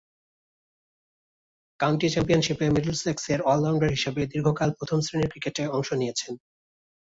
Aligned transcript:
County 1.79 2.07
চ্যাম্পিয়নশীপে 2.09 2.65
মিডলসেক্সের 2.69 3.39
all rounder 3.43 3.89
হিসেবে 3.89 4.21
দীর্ঘকাল 4.31 4.69
প্রথম-শ্রেণীর 4.77 5.31
ক্রিকেটে 5.31 5.63
অংশ 5.75 5.89
নিয়েছেন। 5.93 6.33